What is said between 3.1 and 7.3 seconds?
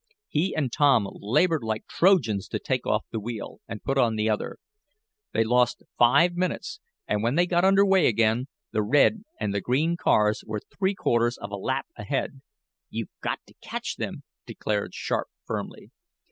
the wheel, and put on the other. They lost five minutes, and